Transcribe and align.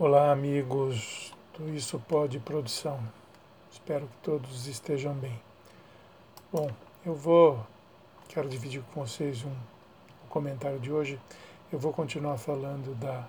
Olá, 0.00 0.30
amigos 0.30 1.34
do 1.58 1.74
Isso 1.74 1.98
Pode 1.98 2.38
Produção. 2.38 3.00
Espero 3.68 4.06
que 4.06 4.16
todos 4.22 4.68
estejam 4.68 5.12
bem. 5.12 5.36
Bom, 6.52 6.70
eu 7.04 7.16
vou, 7.16 7.66
quero 8.28 8.48
dividir 8.48 8.80
com 8.94 9.04
vocês 9.04 9.42
um, 9.44 9.50
um 9.50 10.28
comentário 10.28 10.78
de 10.78 10.92
hoje. 10.92 11.18
Eu 11.72 11.80
vou 11.80 11.92
continuar 11.92 12.38
falando 12.38 12.94
da, 12.94 13.26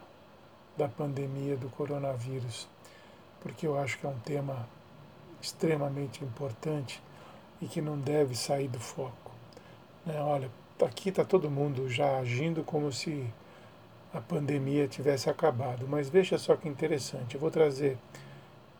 da 0.78 0.88
pandemia 0.88 1.58
do 1.58 1.70
coronavírus, 1.70 2.68
porque 3.42 3.66
eu 3.66 3.76
acho 3.76 3.98
que 3.98 4.06
é 4.06 4.10
um 4.10 4.20
tema 4.20 4.70
extremamente 5.42 6.24
importante 6.24 7.02
e 7.60 7.66
que 7.66 7.82
não 7.82 7.98
deve 7.98 8.36
sair 8.36 8.68
do 8.68 8.80
foco. 8.80 9.32
Né? 10.06 10.22
Olha, 10.22 10.52
aqui 10.86 11.10
está 11.10 11.26
todo 11.26 11.50
mundo 11.50 11.90
já 11.90 12.20
agindo 12.20 12.64
como 12.64 12.92
se 12.92 13.28
a 14.14 14.20
pandemia 14.20 14.88
tivesse 14.88 15.30
acabado. 15.30 15.88
Mas 15.88 16.10
veja 16.10 16.38
só 16.38 16.56
que 16.56 16.68
interessante, 16.68 17.36
eu 17.36 17.42
vou 17.42 17.52
trazer, 17.52 17.98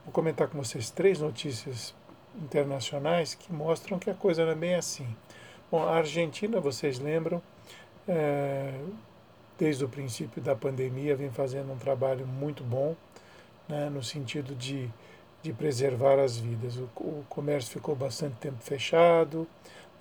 vou 0.04 0.14
comentar 0.14 0.48
com 0.48 0.58
vocês 0.58 0.90
três 0.90 1.20
notícias 1.20 1.94
internacionais 2.42 3.36
que 3.36 3.52
mostram 3.52 4.00
que 4.00 4.10
a 4.10 4.14
coisa 4.14 4.46
não 4.46 4.52
é 4.52 4.56
bem 4.56 4.76
assim. 4.76 5.08
Bom, 5.72 5.84
a 5.84 5.98
Argentina, 5.98 6.60
vocês 6.60 7.00
lembram, 7.00 7.42
é, 8.08 8.74
desde 9.58 9.86
o 9.86 9.90
princípio 9.90 10.42
da 10.42 10.56
pandemia 10.56 11.16
vem 11.16 11.30
fazendo 11.30 11.72
um 11.72 11.78
trabalho 11.78 12.26
muito 12.26 12.64
bom, 12.64 12.96
né, 13.68 13.90
no 13.90 14.02
sentido 14.02 14.56
de, 14.56 14.90
de 15.44 15.54
preservar 15.54 16.18
as 16.18 16.38
vidas. 16.38 16.78
O, 16.78 16.90
o 17.00 17.26
comércio 17.30 17.72
ficou 17.72 17.96
bastante 17.96 18.36
tempo 18.38 18.58
fechado, 18.62 19.48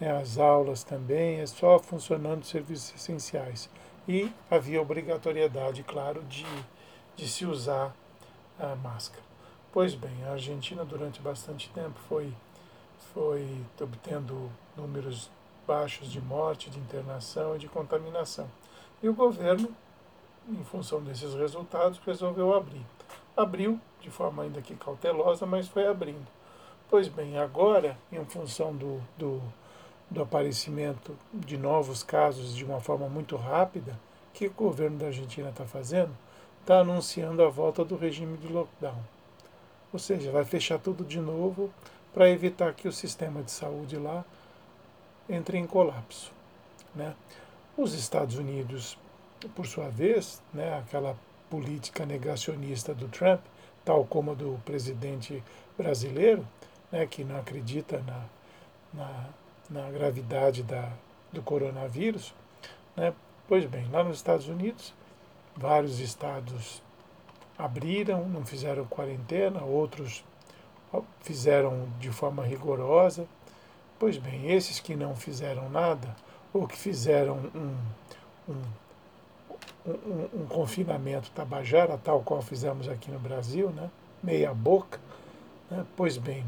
né, 0.01 0.11
as 0.17 0.39
aulas 0.39 0.83
também, 0.83 1.41
é 1.41 1.47
só 1.47 1.79
funcionando 1.79 2.45
serviços 2.45 2.95
essenciais 2.95 3.69
e 4.09 4.33
havia 4.51 4.81
obrigatoriedade, 4.81 5.83
claro, 5.83 6.23
de, 6.23 6.47
de 7.15 7.29
se 7.29 7.45
usar 7.45 7.95
a 8.59 8.75
máscara. 8.75 9.23
Pois 9.71 9.95
bem, 9.95 10.25
a 10.25 10.33
Argentina 10.33 10.83
durante 10.83 11.21
bastante 11.21 11.69
tempo 11.69 12.01
foi, 12.09 12.33
foi 13.13 13.47
obtendo 13.79 14.51
números 14.75 15.31
baixos 15.67 16.11
de 16.11 16.23
morte, 16.23 16.71
de 16.71 16.79
internação 16.79 17.55
e 17.55 17.59
de 17.59 17.69
contaminação. 17.69 18.51
E 19.03 19.09
o 19.11 19.15
governo, 19.15 19.69
em 20.49 20.65
função 20.65 21.03
desses 21.03 21.35
resultados, 21.35 21.99
resolveu 21.99 22.55
abrir. 22.55 22.85
Abriu 23.37 23.79
de 24.01 24.11
forma 24.11 24.43
ainda 24.43 24.63
que 24.63 24.75
cautelosa, 24.75 25.45
mas 25.45 25.69
foi 25.69 25.87
abrindo. 25.87 26.27
Pois 26.89 27.09
bem, 27.09 27.37
agora, 27.39 27.99
em 28.11 28.25
função 28.25 28.75
do, 28.75 29.03
do 29.19 29.43
do 30.11 30.23
aparecimento 30.23 31.17
de 31.33 31.57
novos 31.57 32.03
casos 32.03 32.55
de 32.55 32.65
uma 32.65 32.81
forma 32.81 33.09
muito 33.09 33.37
rápida, 33.37 33.99
que 34.33 34.47
o 34.47 34.53
governo 34.53 34.99
da 34.99 35.07
Argentina 35.07 35.51
está 35.51 35.65
fazendo? 35.65 36.17
Está 36.61 36.81
anunciando 36.81 37.43
a 37.43 37.49
volta 37.49 37.85
do 37.85 37.97
regime 37.97 38.37
de 38.39 38.49
lockdown. 38.49 39.03
Ou 39.93 39.99
seja, 39.99 40.31
vai 40.31 40.45
fechar 40.45 40.79
tudo 40.79 41.05
de 41.05 41.19
novo 41.19 41.71
para 42.13 42.31
evitar 42.31 42.75
que 42.75 42.89
o 42.89 42.93
sistema 42.93 43.43
de 43.43 43.51
saúde 43.51 43.97
lá 43.97 44.25
entre 45.29 45.59
em 45.59 45.67
colapso. 45.67 46.33
Né? 46.95 47.15
Os 47.77 47.95
Estados 47.95 48.37
Unidos, 48.37 48.99
por 49.55 49.67
sua 49.67 49.89
vez, 49.89 50.43
né, 50.53 50.79
aquela 50.79 51.17
política 51.51 52.05
negacionista 52.05 52.95
do 52.95 53.09
Trump, 53.09 53.41
tal 53.85 54.05
como 54.05 54.33
a 54.33 54.35
do 54.35 54.61
presidente 54.65 55.43
brasileiro, 55.77 56.47
né, 56.91 57.07
que 57.07 57.25
não 57.25 57.39
acredita 57.39 58.03
na, 58.07 58.25
na 58.93 59.29
na 59.69 59.91
gravidade 59.91 60.63
da, 60.63 60.91
do 61.33 61.43
coronavírus. 61.43 62.35
Né? 62.97 63.13
Pois 63.47 63.65
bem, 63.65 63.87
lá 63.91 64.03
nos 64.03 64.17
Estados 64.17 64.49
Unidos, 64.49 64.95
vários 65.57 66.01
estados 66.01 66.83
abriram, 67.59 68.29
não 68.29 68.45
fizeram 68.45 68.85
quarentena, 68.85 69.63
outros 69.63 70.25
fizeram 71.21 71.89
de 71.99 72.11
forma 72.11 72.45
rigorosa. 72.45 73.27
Pois 73.99 74.17
bem, 74.17 74.53
esses 74.53 74.79
que 74.79 74.95
não 74.95 75.17
fizeram 75.17 75.69
nada, 75.69 76.15
ou 76.53 76.67
que 76.67 76.77
fizeram 76.77 77.39
um, 77.55 77.77
um, 78.49 78.63
um, 79.87 80.43
um 80.43 80.47
confinamento 80.47 81.31
tabajara, 81.33 81.99
tal 81.99 82.23
qual 82.23 82.41
fizemos 82.41 82.89
aqui 82.89 83.11
no 83.11 83.19
Brasil, 83.19 83.71
né? 83.71 83.91
meia 84.23 84.55
boca, 84.55 85.01
né? 85.71 85.85
pois 85.97 86.17
bem, 86.17 86.45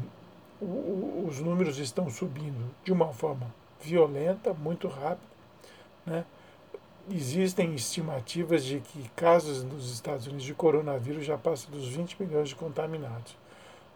os 0.61 1.39
números 1.39 1.79
estão 1.79 2.09
subindo 2.09 2.69
de 2.83 2.91
uma 2.91 3.11
forma 3.11 3.53
violenta, 3.81 4.53
muito 4.53 4.87
rápida. 4.87 5.31
Né? 6.05 6.23
Existem 7.09 7.73
estimativas 7.73 8.63
de 8.63 8.79
que 8.79 9.09
casos 9.15 9.63
nos 9.63 9.91
Estados 9.91 10.27
Unidos 10.27 10.45
de 10.45 10.53
coronavírus 10.53 11.25
já 11.25 11.37
passam 11.37 11.71
dos 11.71 11.87
20 11.87 12.21
milhões 12.21 12.49
de 12.49 12.55
contaminados. 12.55 13.35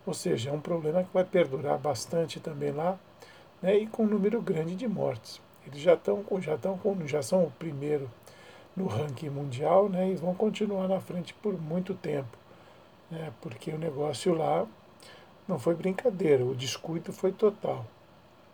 Ou 0.05 0.13
seja, 0.13 0.49
é 0.49 0.53
um 0.53 0.59
problema 0.59 1.03
que 1.03 1.09
vai 1.13 1.23
perdurar 1.23 1.77
bastante 1.77 2.39
também 2.39 2.71
lá, 2.71 2.97
né? 3.61 3.77
e 3.77 3.87
com 3.87 4.03
um 4.03 4.07
número 4.07 4.41
grande 4.41 4.75
de 4.75 4.87
mortes. 4.87 5.39
Eles 5.67 5.79
já 5.79 5.93
estão 5.93 6.23
já 6.39 6.55
estão 6.55 6.79
já 7.05 7.21
são 7.21 7.43
o 7.43 7.51
primeiro 7.51 8.09
no 8.75 8.87
ranking 8.87 9.29
mundial, 9.29 9.89
né? 9.89 10.11
E 10.11 10.15
vão 10.15 10.35
continuar 10.35 10.87
na 10.87 10.99
frente 10.99 11.33
por 11.33 11.59
muito 11.59 11.95
tempo, 11.95 12.37
né? 13.09 13.31
Porque 13.41 13.71
o 13.71 13.77
negócio 13.77 14.35
lá 14.35 14.67
não 15.47 15.59
foi 15.59 15.75
brincadeira, 15.75 16.43
o 16.43 16.55
descuido 16.55 17.13
foi 17.13 17.31
total. 17.31 17.85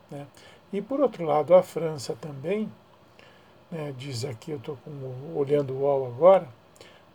Né? 0.09 0.27
E 0.73 0.81
por 0.81 0.99
outro 0.99 1.23
lado, 1.25 1.53
a 1.53 1.63
França 1.63 2.15
também, 2.19 2.71
né, 3.69 3.93
diz 3.97 4.25
aqui, 4.25 4.51
eu 4.51 4.57
estou 4.57 4.77
olhando 5.35 5.73
o 5.73 5.81
UOL 5.81 6.07
agora, 6.07 6.47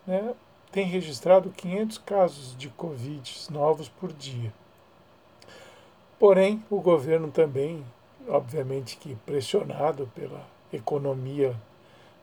né, 0.06 0.34
tem 0.72 0.86
registrado 0.86 1.50
500 1.50 1.98
casos 1.98 2.56
de 2.56 2.68
Covid 2.68 3.46
novos 3.50 3.88
por 3.88 4.12
dia. 4.12 4.52
Porém, 6.18 6.64
o 6.70 6.80
governo 6.80 7.30
também, 7.30 7.84
obviamente 8.28 8.96
que 8.96 9.14
pressionado 9.26 10.10
pela 10.14 10.42
economia 10.72 11.54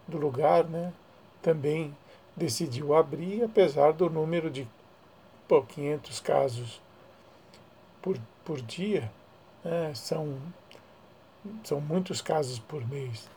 do 0.08 0.18
lugar, 0.18 0.66
né, 0.66 0.92
também 1.42 1.96
decidiu 2.36 2.96
abrir, 2.96 3.44
apesar 3.44 3.94
do 3.94 4.10
número 4.10 4.50
de 4.50 4.68
pô, 5.48 5.62
500 5.62 6.20
casos 6.20 6.82
por, 8.04 8.20
por 8.46 8.62
dia, 8.62 9.10
né? 9.64 9.92
são, 9.96 10.38
são 11.64 11.82
muitos 11.82 12.22
casos 12.22 12.60
por 12.60 12.88
mês. 12.88 13.28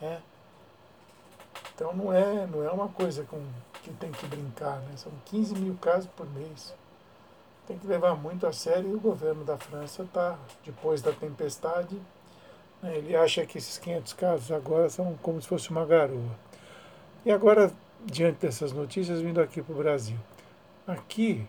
Né? 0.00 0.20
Então 1.74 1.94
não 1.94 2.12
é, 2.12 2.46
não 2.46 2.64
é 2.64 2.70
uma 2.70 2.88
coisa 2.88 3.22
com, 3.24 3.40
que 3.84 3.92
tem 3.92 4.10
que 4.10 4.26
brincar, 4.26 4.80
né? 4.80 4.96
são 4.96 5.12
15 5.26 5.54
mil 5.54 5.76
casos 5.80 6.10
por 6.16 6.28
mês. 6.30 6.74
Tem 7.68 7.78
que 7.78 7.86
levar 7.86 8.16
muito 8.16 8.46
a 8.46 8.52
sério 8.52 8.90
e 8.90 8.94
o 8.94 9.00
governo 9.00 9.44
da 9.44 9.58
França 9.58 10.02
está, 10.02 10.38
depois 10.64 11.02
da 11.02 11.12
tempestade, 11.12 12.00
né? 12.82 12.96
ele 12.96 13.14
acha 13.14 13.44
que 13.44 13.58
esses 13.58 13.76
500 13.76 14.12
casos 14.14 14.50
agora 14.50 14.88
são 14.88 15.16
como 15.22 15.40
se 15.40 15.46
fosse 15.46 15.70
uma 15.70 15.84
garoa. 15.84 16.34
E 17.26 17.30
agora, 17.30 17.70
diante 18.06 18.38
dessas 18.38 18.72
notícias, 18.72 19.20
vindo 19.20 19.38
aqui 19.38 19.60
para 19.60 19.74
o 19.74 19.76
Brasil. 19.76 20.16
Aqui, 20.86 21.46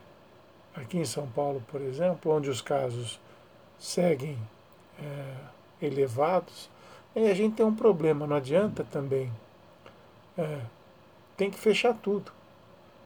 aqui 0.81 0.97
em 0.97 1.05
São 1.05 1.27
Paulo, 1.27 1.63
por 1.67 1.81
exemplo, 1.81 2.31
onde 2.31 2.49
os 2.49 2.61
casos 2.61 3.19
seguem 3.77 4.37
é, 5.01 5.85
elevados, 5.85 6.69
aí 7.15 7.29
a 7.29 7.33
gente 7.33 7.55
tem 7.55 7.65
um 7.65 7.75
problema, 7.75 8.25
não 8.27 8.35
adianta 8.35 8.83
também. 8.83 9.31
É, 10.37 10.59
tem 11.37 11.49
que 11.49 11.59
fechar 11.59 11.93
tudo. 11.93 12.31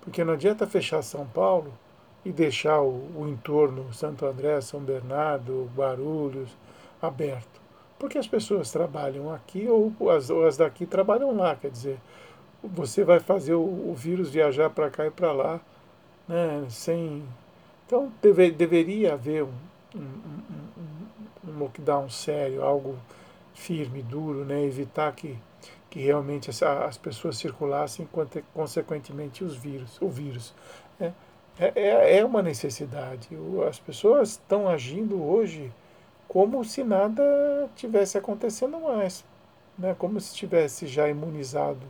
Porque 0.01 0.23
não 0.23 0.34
adianta 0.34 0.67
fechar 0.67 1.01
São 1.01 1.25
Paulo 1.25 1.73
e 2.25 2.31
deixar 2.31 2.81
o, 2.81 2.89
o 3.16 3.28
entorno, 3.28 3.94
Santo 3.94 4.25
André, 4.25 4.59
São 4.61 4.79
Bernardo, 4.79 5.69
Guarulhos, 5.75 6.50
aberto. 7.01 7.61
Porque 7.97 8.17
as 8.17 8.28
pessoas 8.28 8.72
trabalham 8.72 9.31
aqui 9.31 9.67
ou 9.67 9.94
as, 10.09 10.29
ou 10.29 10.45
as 10.45 10.57
daqui 10.57 10.85
trabalham 10.85 11.35
lá, 11.35 11.55
quer 11.55 11.72
dizer, 11.72 12.00
você 12.61 13.03
vai 13.03 13.19
fazer 13.19 13.53
o, 13.53 13.61
o 13.61 13.94
vírus 13.95 14.29
viajar 14.29 14.69
para 14.69 14.90
cá 14.90 15.05
e 15.05 15.11
para 15.11 15.31
lá, 15.31 15.61
né, 16.28 16.66
sem, 16.70 17.23
então 17.93 18.11
deve, 18.19 18.49
deveria 18.49 19.13
haver 19.13 19.43
um, 19.43 19.53
um, 19.95 19.99
um, 19.99 21.47
um, 21.47 21.59
lockdown 21.59 22.09
sério, 22.09 22.63
algo 22.63 22.97
firme, 23.53 24.01
duro, 24.01 24.43
né? 24.43 24.63
evitar 24.63 25.13
que, 25.13 25.37
que 25.91 25.99
realmente 25.99 26.49
as, 26.49 26.63
as 26.63 26.97
pessoas 26.97 27.37
circulassem, 27.37 28.09
consequentemente 28.51 29.43
os 29.43 29.55
vírus, 29.55 30.01
o 30.01 30.09
vírus. 30.09 30.55
É, 30.99 31.11
é, 31.59 32.17
é 32.17 32.25
uma 32.25 32.41
necessidade. 32.41 33.29
As 33.69 33.78
pessoas 33.78 34.31
estão 34.31 34.67
agindo 34.67 35.23
hoje 35.23 35.72
como 36.28 36.66
se 36.66 36.84
nada 36.84 37.69
tivesse 37.75 38.17
acontecendo 38.17 38.79
mais, 38.79 39.23
né? 39.78 39.96
como 39.99 40.19
se 40.19 40.31
estivesse 40.31 40.87
já 40.87 41.07
imunizado 41.07 41.85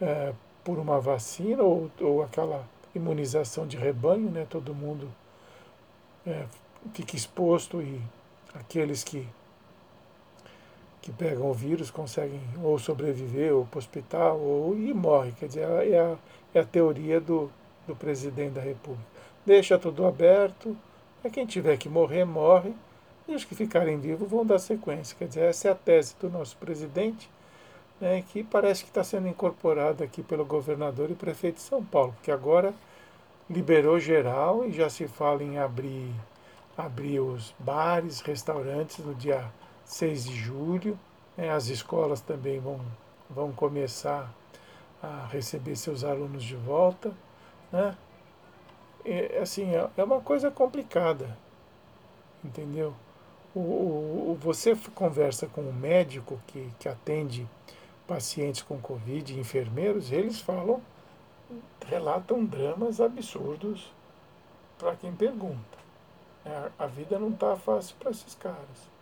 é, 0.00 0.32
por 0.62 0.78
uma 0.78 1.00
vacina 1.00 1.64
ou, 1.64 1.90
ou 2.00 2.22
aquela 2.22 2.64
imunização 2.96 3.66
de 3.66 3.76
rebanho, 3.76 4.30
né? 4.30 4.46
todo 4.48 4.74
mundo 4.74 5.08
é, 6.26 6.44
fica 6.92 7.16
exposto 7.16 7.80
e 7.80 8.00
aqueles 8.54 9.04
que, 9.04 9.26
que 11.00 11.12
pegam 11.12 11.50
o 11.50 11.54
vírus 11.54 11.90
conseguem 11.90 12.40
ou 12.62 12.78
sobreviver 12.78 13.54
ou 13.54 13.64
para 13.64 13.78
o 13.78 13.78
hospital 13.78 14.40
ou 14.40 14.76
e 14.76 14.92
morre. 14.92 15.32
Quer 15.32 15.46
dizer, 15.48 15.60
é 15.62 15.98
a, 15.98 16.16
é 16.54 16.60
a 16.60 16.64
teoria 16.64 17.20
do, 17.20 17.50
do 17.86 17.94
presidente 17.94 18.54
da 18.54 18.60
República. 18.60 19.06
Deixa 19.44 19.78
tudo 19.78 20.04
aberto, 20.04 20.76
é 21.22 21.30
quem 21.30 21.46
tiver 21.46 21.76
que 21.76 21.88
morrer, 21.88 22.24
morre, 22.24 22.74
e 23.28 23.34
os 23.34 23.44
que 23.44 23.54
ficarem 23.54 23.98
vivos 23.98 24.28
vão 24.28 24.44
dar 24.44 24.58
sequência. 24.58 25.16
Quer 25.18 25.28
dizer, 25.28 25.44
essa 25.44 25.68
é 25.68 25.70
a 25.72 25.74
tese 25.74 26.14
do 26.20 26.30
nosso 26.30 26.56
presidente, 26.56 27.28
né, 28.00 28.22
que 28.28 28.42
parece 28.42 28.84
que 28.84 28.90
está 28.90 29.02
sendo 29.02 29.28
incorporada 29.28 30.04
aqui 30.04 30.22
pelo 30.22 30.44
governador 30.44 31.10
e 31.10 31.14
prefeito 31.14 31.56
de 31.56 31.62
São 31.62 31.84
Paulo, 31.84 32.12
porque 32.12 32.30
agora 32.30 32.74
liberou 33.48 33.98
geral 33.98 34.66
e 34.66 34.72
já 34.72 34.90
se 34.90 35.06
fala 35.06 35.42
em 35.42 35.58
abrir, 35.58 36.10
abrir 36.76 37.20
os 37.20 37.54
bares, 37.58 38.20
restaurantes 38.20 38.98
no 38.98 39.14
dia 39.14 39.44
6 39.84 40.24
de 40.24 40.34
julho. 40.34 40.98
Né, 41.36 41.50
as 41.50 41.68
escolas 41.68 42.20
também 42.20 42.58
vão, 42.58 42.80
vão 43.30 43.52
começar 43.52 44.32
a 45.02 45.26
receber 45.30 45.76
seus 45.76 46.04
alunos 46.04 46.42
de 46.42 46.56
volta. 46.56 47.12
Né? 47.70 47.96
É, 49.04 49.38
assim, 49.40 49.72
é, 49.74 50.02
uma 50.02 50.20
coisa 50.20 50.50
complicada, 50.50 51.36
entendeu? 52.44 52.92
O, 53.54 53.60
o, 53.60 54.38
você 54.40 54.76
conversa 54.94 55.46
com 55.46 55.62
um 55.62 55.72
médico 55.72 56.38
que, 56.46 56.70
que 56.78 56.88
atende 56.88 57.46
pacientes 58.06 58.62
com 58.62 58.78
Covid, 58.78 59.38
enfermeiros, 59.38 60.12
eles 60.12 60.40
falam, 60.40 60.80
relatam 61.86 62.44
dramas 62.44 63.00
absurdos 63.00 63.92
para 64.78 64.94
quem 64.96 65.12
pergunta. 65.12 65.76
É, 66.44 66.70
a 66.78 66.86
vida 66.86 67.18
não 67.18 67.30
está 67.30 67.56
fácil 67.56 67.96
para 67.98 68.10
esses 68.10 68.34
caras. 68.34 68.96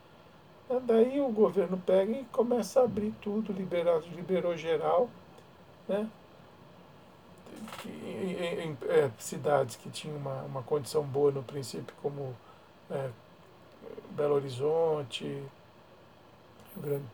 É, 0.70 0.80
daí 0.80 1.20
o 1.20 1.28
governo 1.28 1.76
pega 1.84 2.12
e 2.12 2.24
começa 2.26 2.80
a 2.80 2.84
abrir 2.84 3.12
tudo, 3.20 3.52
liberar, 3.52 4.00
liberou 4.14 4.56
geral, 4.56 5.10
né? 5.86 6.08
Em, 7.84 8.76
é, 8.88 9.10
cidades 9.18 9.76
que 9.76 9.88
tinham 9.90 10.16
uma, 10.16 10.42
uma 10.42 10.62
condição 10.62 11.02
boa 11.02 11.30
no 11.30 11.42
princípio, 11.42 11.94
como 12.02 12.34
é, 12.90 13.10
Belo 14.10 14.34
Horizonte, 14.34 15.42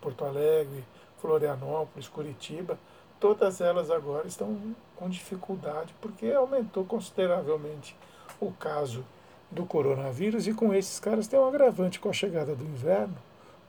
Porto 0.01 0.25
Alegre, 0.25 0.85
Florianópolis, 1.21 2.09
Curitiba, 2.09 2.79
todas 3.19 3.61
elas 3.61 3.91
agora 3.91 4.27
estão 4.27 4.75
com 4.97 5.09
dificuldade 5.09 5.95
porque 6.01 6.33
aumentou 6.33 6.85
consideravelmente 6.85 7.97
o 8.41 8.51
caso 8.53 9.05
do 9.51 9.67
coronavírus 9.67 10.47
e 10.47 10.55
com 10.55 10.73
esses 10.73 10.99
caras 10.99 11.27
tem 11.27 11.39
um 11.39 11.47
agravante 11.47 12.01
com 12.01 12.09
a 12.09 12.13
chegada 12.13 12.55
do 12.55 12.65
inverno, 12.65 13.17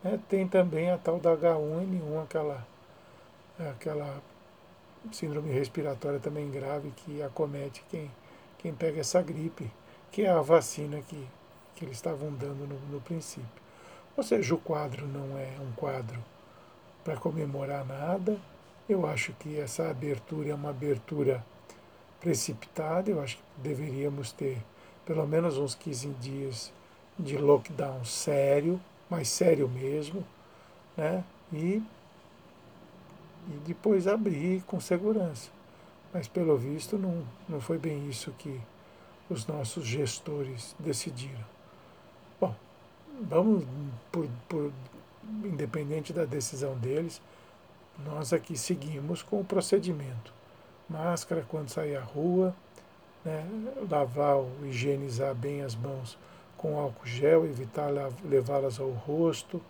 né? 0.03 0.19
tem 0.30 0.48
também 0.48 0.92
a 0.92 0.98
tal 0.98 1.19
da 1.19 1.36
H1N1, 1.36 2.24
aquela, 2.24 2.68
aquela 3.59 4.21
síndrome 5.12 5.51
respiratória 5.51 6.19
também 6.19 6.50
grave 6.50 6.92
que 6.92 7.21
acomete 7.21 7.83
quem, 7.89 8.12
quem 8.59 8.74
pega 8.74 9.01
essa 9.01 9.21
gripe, 9.21 9.71
que 10.12 10.24
é 10.24 10.30
a 10.30 10.42
vacina 10.42 11.01
que, 11.01 11.27
que 11.75 11.86
eles 11.86 11.97
estavam 11.97 12.31
dando 12.31 12.68
no, 12.68 12.80
no 12.94 13.01
princípio. 13.01 13.62
Ou 14.15 14.24
seja, 14.24 14.54
o 14.54 14.57
quadro 14.57 15.07
não 15.07 15.38
é 15.38 15.50
um 15.59 15.71
quadro 15.71 16.19
para 17.03 17.18
comemorar 17.18 17.86
nada. 17.86 18.38
Eu 18.88 19.06
acho 19.06 19.33
que 19.33 19.59
essa 19.59 19.89
abertura 19.89 20.50
é 20.50 20.56
uma 20.56 20.69
abertura 20.69 21.44
precipitada. 22.19 23.09
Eu 23.09 23.21
acho 23.21 23.38
que 23.38 23.44
deveríamos 23.57 24.31
ter 24.31 24.57
pelo 25.06 25.25
menos 25.27 25.57
uns 25.57 25.75
15 25.75 26.09
dias 26.19 26.74
de 27.18 27.38
lockdown 27.38 28.03
sério, 28.06 28.80
mais 29.09 29.27
sério 29.27 29.68
mesmo, 29.68 30.24
né? 30.95 31.24
E, 31.51 31.81
e 33.47 33.54
depois 33.65 34.07
abrir 34.07 34.62
com 34.63 34.80
segurança. 34.80 35.50
Mas 36.13 36.27
pelo 36.27 36.57
visto 36.57 36.97
não, 36.97 37.25
não 37.47 37.59
foi 37.59 37.77
bem 37.77 38.07
isso 38.09 38.31
que 38.38 38.59
os 39.30 39.45
nossos 39.47 39.86
gestores 39.86 40.75
decidiram. 40.80 41.45
Bom, 42.39 42.56
vamos 43.21 43.65
por, 44.12 44.27
por 44.47 44.71
independente 45.44 46.13
da 46.13 46.25
decisão 46.25 46.75
deles, 46.78 47.22
nós 48.06 48.33
aqui 48.33 48.57
seguimos 48.57 49.22
com 49.22 49.39
o 49.39 49.45
procedimento. 49.45 50.33
Máscara 50.89 51.45
quando 51.48 51.69
sair 51.69 51.95
à 51.95 52.01
rua, 52.01 52.56
né, 53.24 53.45
lavar 53.89 54.44
higienizar 54.63 55.33
bem 55.33 55.62
as 55.62 55.75
mãos 55.75 56.18
com 56.57 56.78
álcool 56.80 57.06
gel, 57.06 57.45
evitar 57.45 57.89
levá-las 58.24 58.80
ao 58.80 58.89
rosto, 58.89 59.62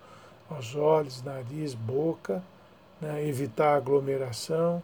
aos 0.49 0.75
olhos, 0.75 1.21
nariz, 1.21 1.73
boca, 1.73 2.43
né, 2.99 3.25
evitar 3.25 3.75
aglomeração. 3.75 4.81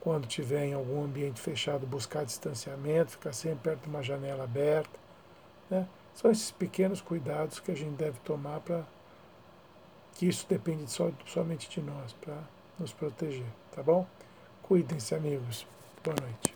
Quando 0.00 0.26
tiver 0.26 0.66
em 0.66 0.74
algum 0.74 1.04
ambiente 1.04 1.40
fechado, 1.40 1.86
buscar 1.86 2.24
distanciamento, 2.24 3.12
ficar 3.12 3.32
sempre 3.32 3.70
perto 3.70 3.82
de 3.82 3.88
uma 3.88 4.02
janela 4.02 4.44
aberta. 4.44 4.98
Né. 5.70 5.86
São 6.14 6.30
esses 6.30 6.50
pequenos 6.50 7.00
cuidados 7.00 7.58
que 7.58 7.70
a 7.70 7.74
gente 7.74 7.96
deve 7.96 8.18
tomar 8.20 8.60
para 8.60 8.84
que 10.14 10.26
isso 10.26 10.46
depende 10.48 10.90
só, 10.90 11.10
somente 11.26 11.68
de 11.68 11.80
nós 11.80 12.12
para 12.14 12.38
nos 12.78 12.92
proteger, 12.92 13.46
tá 13.74 13.82
bom? 13.82 14.06
Cuidem-se, 14.62 15.14
amigos. 15.14 15.66
Boa 16.02 16.16
noite. 16.20 16.53